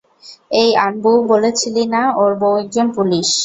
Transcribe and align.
এই 0.53 0.69
আনবু, 0.85 1.11
বলেছিলি 1.31 1.83
না 1.93 2.03
ওর 2.21 2.31
বউ 2.41 2.53
একজন 2.63 2.87
পুলিশ? 2.97 3.27